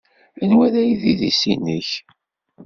[0.43, 1.89] Anwa ay d idis-nnek?